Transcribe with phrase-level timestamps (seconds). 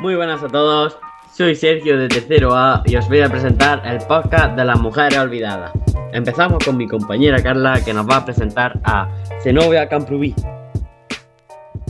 [0.00, 0.96] Muy buenas a todos,
[1.32, 5.18] soy Sergio de Tercero A y os voy a presentar el podcast de las mujeres
[5.18, 5.72] olvidadas.
[6.12, 9.08] Empezamos con mi compañera Carla que nos va a presentar a
[9.42, 10.36] Zenobia Camprubí.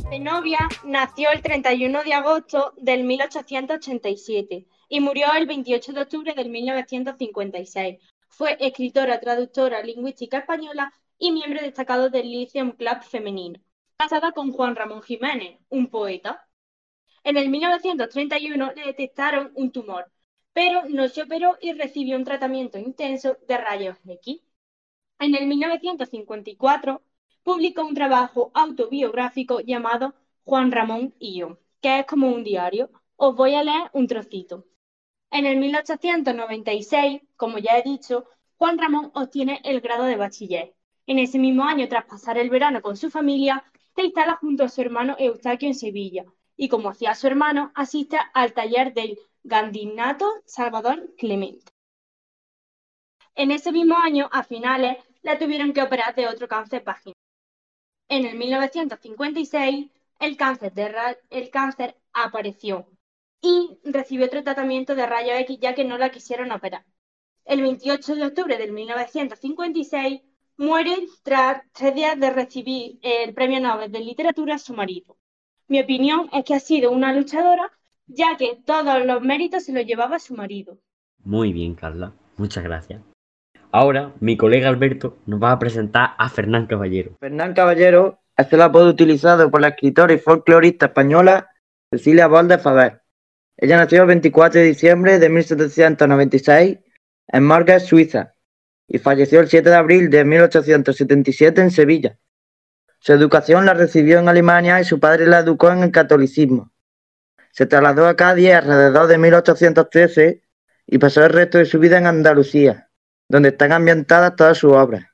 [0.09, 6.49] Zenobia nació el 31 de agosto del 1887 y murió el 28 de octubre del
[6.49, 7.99] 1956.
[8.31, 13.61] Fue escritora, traductora, lingüística española y miembro destacado del Lyceum Club femenino.
[13.99, 16.48] Casada con Juan Ramón Jiménez, un poeta.
[17.29, 20.11] En el 1931 le detectaron un tumor,
[20.55, 24.41] pero no se operó y recibió un tratamiento intenso de rayos X.
[25.19, 27.03] En el 1954
[27.43, 30.15] publicó un trabajo autobiográfico llamado
[30.45, 32.89] Juan Ramón y yo, que es como un diario.
[33.17, 34.65] Os voy a leer un trocito.
[35.31, 38.25] En el 1896, como ya he dicho,
[38.57, 40.75] Juan Ramón obtiene el grado de bachiller.
[41.07, 43.63] En ese mismo año, tras pasar el verano con su familia,
[43.95, 46.25] se instala junto a su hermano Eustaquio en Sevilla,
[46.59, 51.73] y como hacía su hermano, asiste al taller del gandinato Salvador Clemente.
[53.37, 57.15] En ese mismo año, a finales, la tuvieron que operar de otro cáncer vaginal.
[58.09, 59.87] En el 1956,
[60.19, 62.89] el cáncer, apareció
[63.41, 66.85] y recibió otro tratamiento de rayos X ya que no la quisieron operar.
[67.45, 70.23] El 28 de octubre de 1956
[70.57, 75.17] muere tras tres días de recibir el Premio Nobel de Literatura su marido.
[75.69, 77.71] Mi opinión es que ha sido una luchadora,
[78.07, 80.79] ya que todos los méritos se los llevaba su marido.
[81.25, 82.15] Muy bien, Carla.
[82.39, 83.03] Muchas gracias.
[83.71, 87.17] Ahora, mi colega Alberto nos va a presentar a Fernán Caballero.
[87.21, 91.51] Fernán Caballero es el apodo utilizado por la escritora y folclorista española
[91.91, 93.03] Cecilia Bolde Faber.
[93.59, 96.79] Ella nació el 24 de diciembre de 1796
[97.27, 98.35] en Morges, Suiza,
[98.87, 102.19] y falleció el 7 de abril de 1877 en Sevilla.
[103.01, 106.73] Su educación la recibió en Alemania y su padre la educó en el catolicismo.
[107.53, 110.43] Se trasladó a Cádiz alrededor de 1813
[110.87, 112.89] y pasó el resto de su vida en Andalucía,
[113.29, 115.05] donde están ambientadas todas sus obras.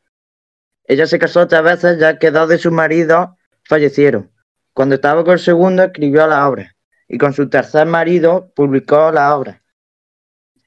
[0.86, 3.30] Ella se casó tres veces ya que dos de sus maridos
[3.64, 4.30] fallecieron.
[4.72, 6.74] Cuando estaba con el segundo escribió la obra
[7.08, 9.62] y con su tercer marido publicó la obra.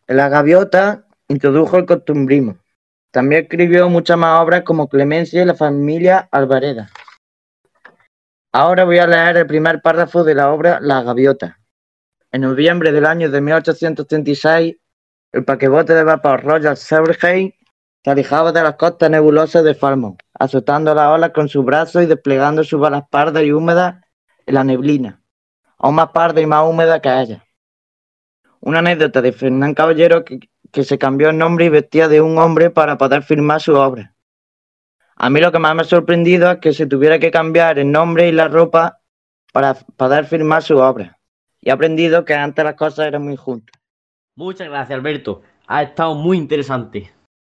[0.08, 2.58] En la gaviota introdujo el costumbrismo.
[3.12, 6.90] También escribió muchas más obras como Clemencia y la familia Alvareda.
[8.54, 11.60] Ahora voy a leer el primer párrafo de la obra La Gaviota.
[12.32, 14.76] En noviembre del año de 1836,
[15.34, 17.56] el paquebote de vapor Royal Silvergate
[18.04, 22.06] se alejaba de las costas nebulosas de Falmouth, azotando las olas con sus brazos y
[22.06, 23.96] desplegando sus balas pardas y húmedas
[24.46, 25.22] en la neblina,
[25.78, 27.46] aún más parda y más húmeda que ella.
[28.62, 30.40] Una anécdota de Fernán Caballero que,
[30.72, 34.16] que se cambió el nombre y vestía de un hombre para poder firmar su obra.
[35.20, 37.92] A mí lo que más me ha sorprendido es que se tuviera que cambiar el
[37.92, 39.00] nombre y la ropa
[39.52, 41.18] para poder firmar su obra.
[41.60, 43.74] Y he aprendido que antes las cosas eran muy juntas.
[44.36, 45.42] Muchas gracias, Alberto.
[45.66, 47.12] Ha estado muy interesante.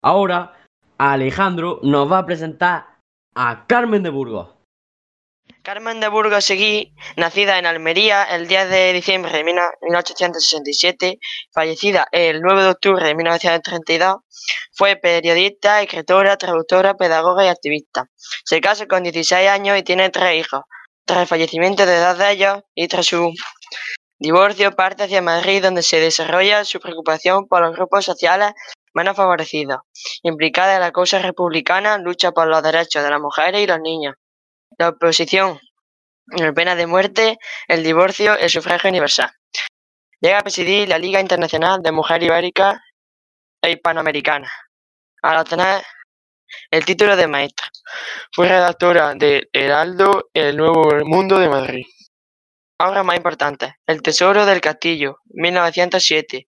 [0.02, 0.52] Ahora,
[0.98, 2.86] Alejandro nos va a presentar
[3.34, 4.54] a Carmen de Burgos.
[5.62, 11.18] Carmen de Burgos Seguí, nacida en Almería el 10 de diciembre de 1867,
[11.52, 14.16] fallecida el 9 de octubre de 1932,
[14.72, 18.06] fue periodista, escritora, traductora, pedagoga y activista.
[18.44, 20.62] Se casa con 16 años y tiene tres hijos.
[21.04, 23.32] Tras el fallecimiento de dos de ellos y tras su
[24.18, 28.52] divorcio, parte hacia Madrid, donde se desarrolla su preocupación por los grupos sociales
[28.94, 29.80] menos favorecidos.
[30.22, 34.14] Implicada en la causa republicana, lucha por los derechos de las mujeres y los niños
[34.78, 35.60] la oposición,
[36.26, 39.30] la pena de muerte, el divorcio, el sufragio universal.
[40.20, 42.80] Llega a presidir la Liga Internacional de Mujer Ibérica
[43.62, 44.50] e Hispanoamericana,
[45.22, 45.82] al obtener
[46.70, 47.66] el título de maestra.
[48.32, 51.86] Fue redactora de Heraldo El Nuevo Mundo de Madrid.
[52.80, 56.46] Obras más importantes: El Tesoro del Castillo, 1907.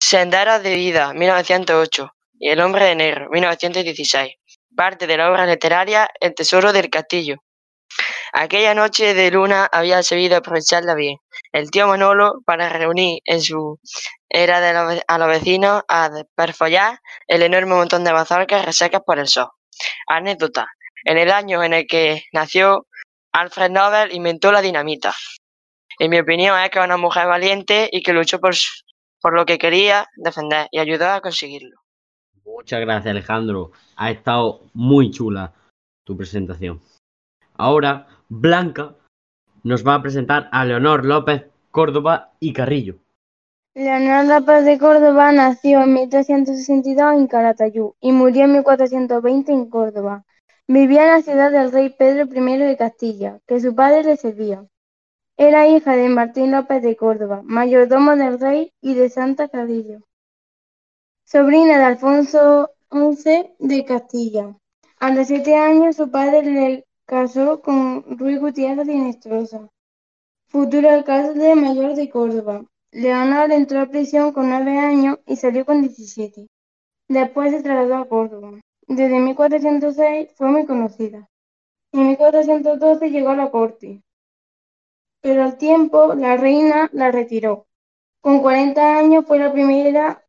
[0.00, 2.12] Senderos de Vida, 1908.
[2.38, 4.34] Y El Hombre de Negro, 1916
[4.76, 7.36] parte de la obra literaria El tesoro del castillo.
[8.32, 11.16] Aquella noche de luna había sabido aprovecharla bien.
[11.52, 13.80] El tío Manolo para reunir en su
[14.28, 19.28] era de a los vecinos a perfollar el enorme montón de mazorcas resecas por el
[19.28, 19.48] sol.
[20.06, 20.66] Anécdota.
[21.04, 22.86] En el año en el que nació,
[23.32, 25.14] Alfred Nobel inventó la dinamita.
[25.98, 28.54] En mi opinión es que una mujer valiente y que luchó por,
[29.20, 31.85] por lo que quería defender y ayudó a conseguirlo.
[32.56, 33.72] Muchas gracias Alejandro.
[33.96, 35.52] Ha estado muy chula
[36.04, 36.80] tu presentación.
[37.54, 38.94] Ahora Blanca
[39.62, 42.96] nos va a presentar a Leonor López Córdoba y Carrillo.
[43.74, 50.24] Leonor López de Córdoba nació en 1362 en Calatayud y murió en 1420 en Córdoba.
[50.66, 54.64] Vivía en la ciudad del rey Pedro I de Castilla, que su padre le servía.
[55.36, 60.00] Era hija de Martín López de Córdoba, mayordomo del rey, y de Santa Cadillo.
[61.28, 64.56] Sobrina de Alfonso XI de Castilla.
[65.00, 69.68] A los siete años su padre le casó con Ruy Gutiérrez de Inestrosa,
[70.46, 72.64] futuro alcalde mayor de Córdoba.
[72.92, 76.46] Leonor entró a prisión con nueve años y salió con diecisiete.
[77.08, 78.60] Después se trasladó a Córdoba.
[78.86, 81.28] Desde 1406 fue muy conocida.
[81.90, 84.00] En 1412 llegó a la corte,
[85.20, 87.66] pero al tiempo la reina la retiró.
[88.20, 90.22] Con 40 años fue la primera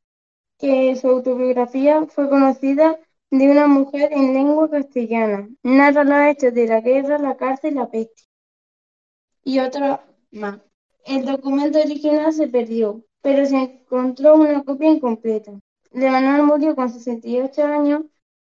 [0.57, 2.97] que su autobiografía fue conocida
[3.31, 5.49] de una mujer en lengua castellana.
[5.63, 8.27] Narra los hechos de la guerra, la cárcel, la peste
[9.47, 10.59] y otra más.
[11.05, 15.53] El documento original se perdió, pero se encontró una copia incompleta.
[15.91, 18.01] Leonor murió con 68 años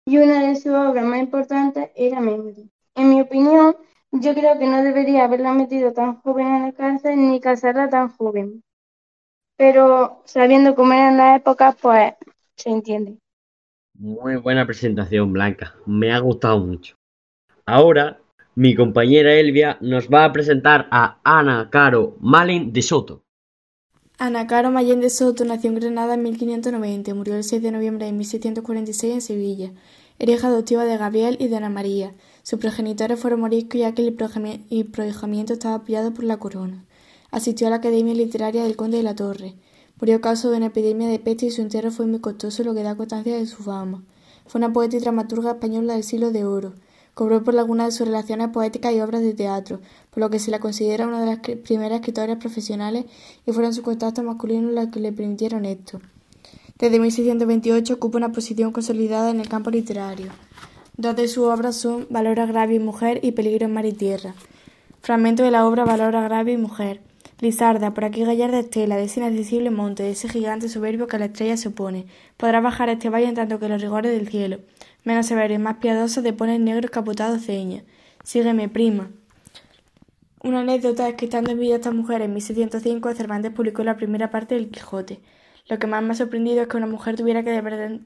[0.07, 2.71] y una de sus obras más importantes era Memory.
[2.95, 3.77] En mi opinión,
[4.13, 8.11] yo creo que no debería haberla metido tan joven en la cárcel ni casarla tan
[8.11, 8.63] joven.
[9.57, 12.15] Pero sabiendo cómo eran las épocas, pues
[12.57, 13.19] se entiende.
[13.97, 15.75] Muy buena presentación, Blanca.
[15.87, 16.97] Me ha gustado mucho.
[17.65, 18.21] Ahora,
[18.57, 23.25] mi compañera Elvia nos va a presentar a Ana Caro Malin de Soto.
[24.17, 28.07] Ana Caro Mallén de Soto nació en Granada en 1590 murió el 6 de noviembre
[28.07, 29.73] de 1646 en Sevilla.
[30.21, 32.15] Era hija adoptiva de Gabriel y de Ana María.
[32.45, 36.85] Sus progenitores fueron moriscos ya que el prohijamiento estaba apoyado por la corona.
[37.35, 39.57] Asistió a la Academia Literaria del Conde de la Torre.
[39.99, 42.77] Murió a causa de una epidemia de peste y su entierro fue muy costoso, lo
[42.77, 44.05] que da constancia de su fama.
[44.47, 46.75] Fue una poeta y dramaturga española del siglo de oro.
[47.13, 50.53] Cobró por algunas de sus relaciones poéticas y obras de teatro, por lo que se
[50.53, 53.07] la considera una de las primeras escritoras profesionales
[53.45, 56.01] y fueron sus contactos masculinos los que le permitieron esto.
[56.79, 60.29] Desde 1628 ocupa una posición consolidada en el campo literario.
[60.97, 64.37] Dos de sus obras son Valor agravio y mujer y Peligro en mar y tierra.
[65.01, 67.01] Fragmento de la obra Valor agravio y mujer.
[67.41, 71.19] Lizarda, por aquí gallarda estela, de ese inaccesible monte, de ese gigante soberbio que a
[71.19, 72.07] la estrella se opone.
[72.37, 74.61] Podrá bajar este valle en tanto que los rigores del cielo
[75.05, 77.85] menos severo y más piadoso pone el negro capotado ceña.
[78.25, 79.11] Sígueme, prima.
[80.43, 84.31] Una anécdota es que estando en vida esta mujer en 1705, Cervantes publicó la primera
[84.31, 85.21] parte del Quijote.
[85.69, 87.51] Lo que más me ha sorprendido es que una mujer tuviera que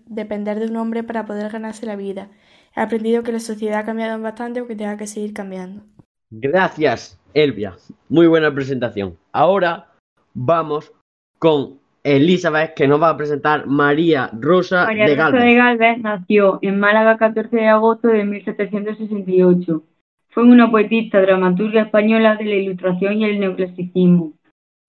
[0.07, 2.29] depender de un hombre para poder ganarse la vida.
[2.77, 5.83] He aprendido que la sociedad ha cambiado bastante o que tenga que seguir cambiando.
[6.31, 7.75] Gracias, Elvia.
[8.09, 9.17] Muy buena presentación.
[9.33, 9.89] Ahora
[10.35, 10.93] vamos
[11.39, 15.45] con Elizabeth, que nos va a presentar María Rosa María de Rosa Galvez.
[15.45, 19.83] de Galvez nació en Málaga el 14 de agosto de 1768.
[20.31, 24.33] Fue una poetista dramaturga española de la Ilustración y el Neoclasicismo.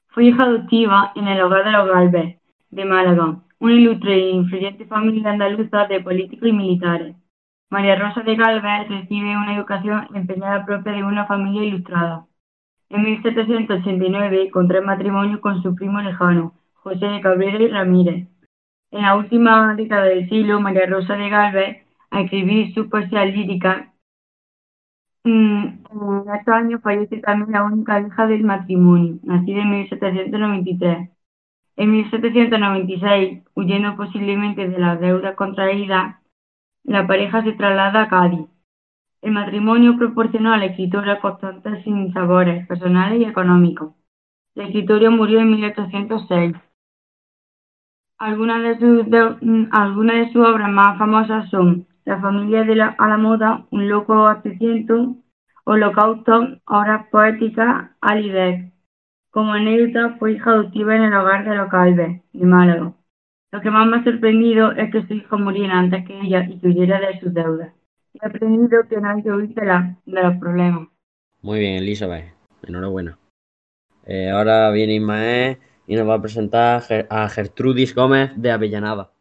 [0.07, 2.39] Fue hija adoptiva en el hogar de los Galvez,
[2.69, 7.15] de Málaga, una ilustre e influyente familia andaluza de políticos y militares.
[7.69, 12.25] María Rosa de Galvez recibe una educación empeñada propia de una familia ilustrada.
[12.89, 18.27] En 1789 contrae matrimonio con su primo lejano, José de Cabrera y Ramírez.
[18.91, 23.94] En la última década del siglo, María Rosa de Galvez, a escribir su poesía lírica,
[25.24, 31.09] mm, en estos años fallece también la única hija del matrimonio, nacida en 1793.
[31.77, 36.15] En 1796, huyendo posiblemente de las deudas contraídas,
[36.83, 38.47] la pareja se traslada a Cádiz.
[39.21, 43.94] El matrimonio proporcionó a la escritora constantes sinsabores personales y económicos.
[44.56, 46.56] La escritora murió en 1806.
[48.18, 49.07] Algunas de, sus,
[49.42, 53.66] mm, algunas de sus obras más famosas son La familia de la, a la moda,
[53.71, 55.18] Un loco asesino,
[55.66, 58.71] Holocausto, obras poéticas, Alibek.
[59.31, 62.94] Como anécdota, fue hija adoptiva en el hogar de los Calves, de Málaga.
[63.52, 66.59] Lo que más me ha sorprendido es que su hijo muriera antes que ella y
[66.59, 67.79] que huyera de sus deudas.
[68.13, 70.87] He aprendido que no hay que huir de, la, de los problemas.
[71.42, 72.33] Muy bien, Elizabeth.
[72.68, 73.18] Enhorabuena.
[74.06, 79.11] Eh, ahora viene Ismael y nos va a presentar a Gertrudis Gómez de Avellanada.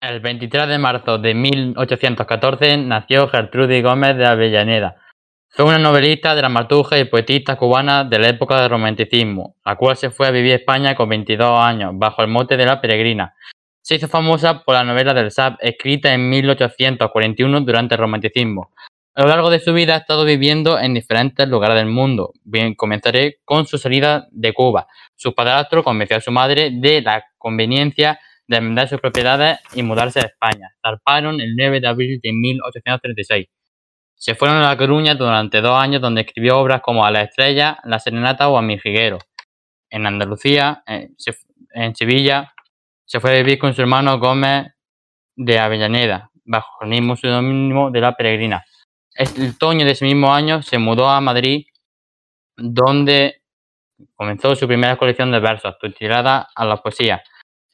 [0.00, 4.96] El 23 de marzo de 1814 nació Gertrudis Gómez de Avellaneda.
[5.48, 10.10] Fue una novelista, dramaturga y poetista cubana de la época del romanticismo, la cual se
[10.10, 13.34] fue a vivir a España con 22 años, bajo el mote de La Peregrina.
[13.86, 18.72] Se hizo famosa por la novela del Sap, escrita en 1841 durante el romanticismo.
[19.14, 22.32] A lo largo de su vida ha estado viviendo en diferentes lugares del mundo.
[22.42, 24.88] Bien, comenzaré con su salida de Cuba.
[25.14, 30.18] Su padrastro convenció a su madre de la conveniencia de vender sus propiedades y mudarse
[30.18, 30.74] a España.
[30.84, 33.46] Zarparon el 9 de abril de 1836.
[34.16, 37.78] Se fueron a La Coruña durante dos años donde escribió obras como A la estrella,
[37.84, 39.18] La serenata o A mi jiguero.
[39.88, 41.10] En Andalucía, eh,
[41.72, 42.52] en Sevilla,
[43.06, 44.66] se fue a vivir con su hermano Gómez
[45.36, 48.64] de Avellaneda, bajo el mismo seudónimo de La Peregrina.
[49.14, 51.66] El otoño de ese mismo año se mudó a Madrid
[52.56, 53.42] donde
[54.14, 57.22] comenzó su primera colección de versos titulada A la poesía.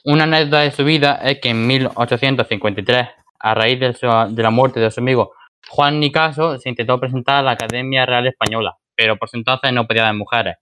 [0.05, 3.09] Una anécdota de su vida es que en 1853,
[3.39, 3.97] a raíz de,
[4.31, 5.33] de la muerte de su amigo
[5.69, 9.87] Juan Nicaso, se intentó presentar a la Academia Real Española, pero por su entonces no
[9.87, 10.57] podía haber mujeres.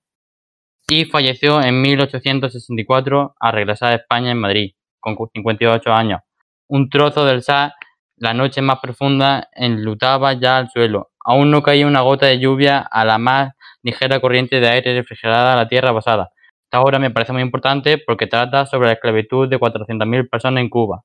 [0.93, 6.21] Y falleció en 1864 al regresar a España en Madrid, con 58 años.
[6.67, 7.75] Un trozo del Sar,
[8.17, 11.13] la noche más profunda, enlutaba ya al suelo.
[11.25, 13.53] Aún no caía una gota de lluvia a la más
[13.85, 16.33] ligera corriente de aire refrigerada a la tierra basada.
[16.65, 20.71] Esta obra me parece muy importante porque trata sobre la esclavitud de 400.000 personas en
[20.71, 21.05] Cuba.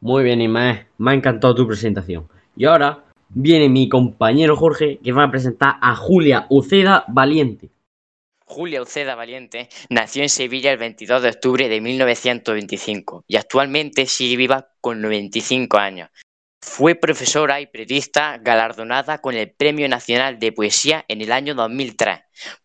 [0.00, 0.86] Muy bien, Ismael.
[0.98, 2.28] Me ha encantado tu presentación.
[2.56, 7.70] Y ahora viene mi compañero Jorge que va a presentar a Julia Uceda Valiente.
[8.58, 14.36] Julia Uceda Valiente nació en Sevilla el 22 de octubre de 1925 y actualmente sigue
[14.36, 16.08] viva con 95 años.
[16.60, 22.18] Fue profesora y periodista galardonada con el Premio Nacional de Poesía en el año 2003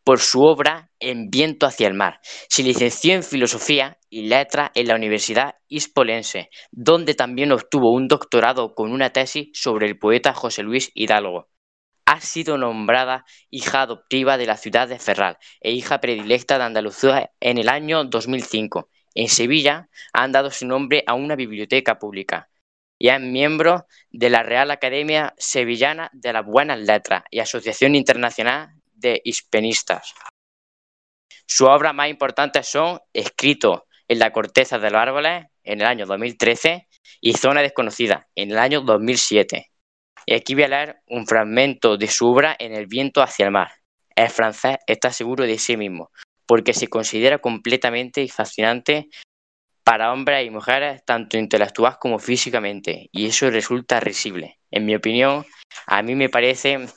[0.03, 2.19] por su obra En viento hacia el mar.
[2.49, 8.73] Se licenció en Filosofía y Letras en la Universidad Hispolense, donde también obtuvo un doctorado
[8.73, 11.52] con una tesis sobre el poeta José Luis Hidalgo.
[12.05, 17.31] Ha sido nombrada hija adoptiva de la ciudad de Ferral e hija predilecta de Andalucía
[17.39, 18.89] en el año 2005.
[19.15, 22.49] En Sevilla han dado su nombre a una biblioteca pública
[22.99, 28.69] y es miembro de la Real Academia Sevillana de las Buenas Letras y Asociación Internacional
[28.93, 30.13] de Hispanistas.
[31.45, 36.05] Sus obras más importantes son Escrito en la corteza de los árboles en el año
[36.05, 36.87] 2013
[37.21, 39.72] y Zona desconocida en el año 2007.
[40.25, 43.51] Y aquí voy a leer un fragmento de su obra En el viento hacia el
[43.51, 43.71] mar.
[44.15, 46.11] El francés está seguro de sí mismo,
[46.45, 49.09] porque se considera completamente fascinante
[49.83, 54.59] para hombres y mujeres, tanto intelectual como físicamente, y eso resulta risible.
[54.71, 55.45] En mi opinión,
[55.87, 56.87] a mí me parece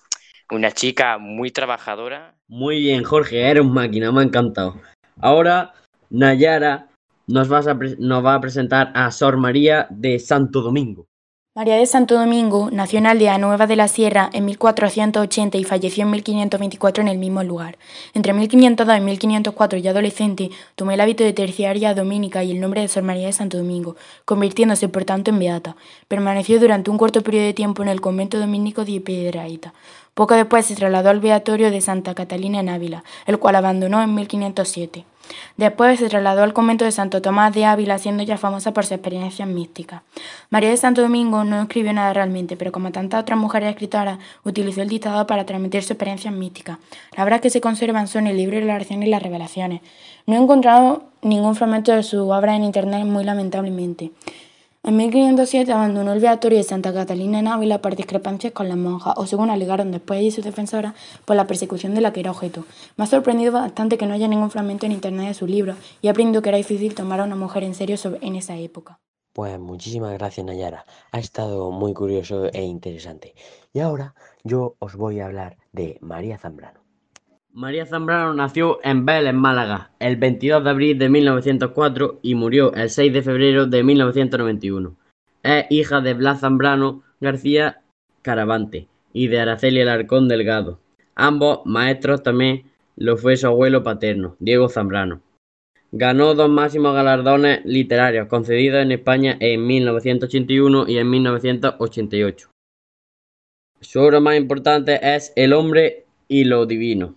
[0.51, 2.37] una chica muy trabajadora.
[2.49, 4.81] Muy bien, Jorge, eres un máquina, me ha encantado.
[5.21, 5.73] Ahora,
[6.11, 6.89] Nayara
[7.27, 11.09] nos, va a presentar a Sor María de Santo Domingo.
[11.57, 16.05] María de Santo Domingo nació en Aldea Nueva de la Sierra en 1480 y falleció
[16.05, 17.79] en 1524 en el mismo lugar.
[18.13, 22.83] Entre 1502 y 1504, ya adolescente, tomó el hábito de terciaria dominica y el nombre
[22.83, 23.97] de Sor María de Santo Domingo,
[24.27, 25.77] convirtiéndose por tanto en beata.
[26.09, 29.73] Permaneció durante un corto periodo de tiempo en el convento dominico de Piedrahita.
[30.13, 34.15] Poco después se trasladó al beatorio de Santa Catalina en Ávila, el cual abandonó en
[34.15, 35.07] 1507.
[35.57, 38.93] Después se trasladó al convento de Santo Tomás de Ávila, siendo ya famosa por sus
[38.93, 40.03] experiencias místicas.
[40.51, 44.83] María de Santo Domingo no escribió nada realmente, pero como tantas otras mujeres escritoras, utilizó
[44.83, 46.79] el dictado para transmitir sus experiencias místicas.
[47.17, 49.81] Las obras que se conservan son el libro de las oraciones y las revelaciones.
[50.27, 54.13] No he encontrado ningún fragmento de su obra en internet, muy lamentablemente.
[54.87, 59.15] En 1507 abandonó el Beatorio de Santa Catalina en Ávila por discrepancias con las monjas,
[59.17, 62.65] o según alegaron después y sus defensoras, por la persecución de la que era objeto.
[62.97, 66.07] Me ha sorprendido bastante que no haya ningún fragmento en internet de su libro, y
[66.07, 69.01] he aprendido que era difícil tomar a una mujer en serio en esa época.
[69.33, 73.35] Pues muchísimas gracias Nayara, ha estado muy curioso e interesante.
[73.73, 74.15] Y ahora
[74.45, 76.86] yo os voy a hablar de María Zambrano.
[77.57, 82.91] María Zambrano nació en Vélez, Málaga, el 22 de abril de 1904 y murió el
[82.91, 84.95] 6 de febrero de 1991.
[85.43, 87.81] Es hija de Blas Zambrano García
[88.21, 90.81] Caravante y de Araceli Alarcón Delgado.
[91.15, 95.23] Ambos maestros también lo fue su abuelo paterno, Diego Zambrano.
[95.93, 102.51] Ganó dos máximos galardones literarios concedidos en España en 1981 y en 1988.
[103.81, 107.15] Su obra más importante es El hombre y lo divino.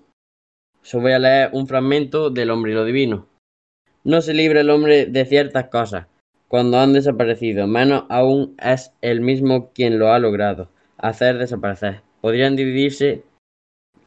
[0.91, 3.27] Os voy a leer un fragmento del hombre y lo divino.
[4.03, 6.08] No se libra el hombre de ciertas cosas
[6.48, 10.67] cuando han desaparecido, menos aún es el mismo quien lo ha logrado
[10.98, 12.01] hacer desaparecer.
[12.22, 13.24] Podrían dividirse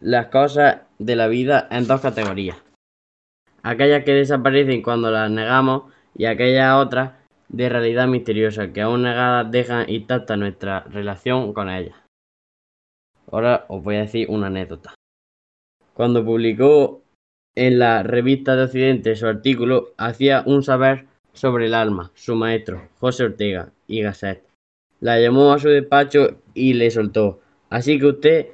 [0.01, 2.61] las cosas de la vida en dos categorías.
[3.63, 5.85] Aquellas que desaparecen cuando las negamos
[6.17, 7.13] y aquellas otras
[7.49, 11.95] de realidad misteriosa que aún negadas dejan intacta nuestra relación con ellas.
[13.31, 14.95] Ahora os voy a decir una anécdota.
[15.95, 17.03] Cuando publicó
[17.55, 22.89] en la revista de Occidente su artículo, hacía un saber sobre el alma, su maestro,
[22.99, 24.43] José Ortega y Gasset.
[25.01, 27.41] La llamó a su despacho y le soltó.
[27.71, 28.47] Así que usted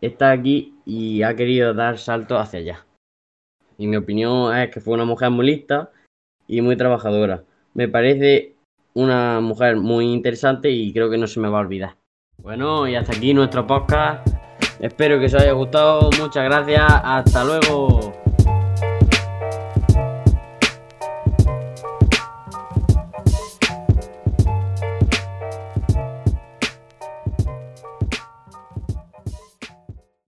[0.00, 2.86] está aquí y ha querido dar salto hacia allá.
[3.78, 5.90] Y mi opinión es que fue una mujer muy lista
[6.46, 7.44] y muy trabajadora.
[7.74, 8.54] Me parece
[8.94, 11.96] una mujer muy interesante y creo que no se me va a olvidar.
[12.38, 14.35] Bueno, y hasta aquí nuestro podcast.
[14.80, 16.10] Espero que os haya gustado.
[16.18, 16.84] Muchas gracias.
[16.86, 18.25] Hasta luego.